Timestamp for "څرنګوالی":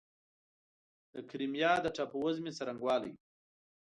2.57-3.13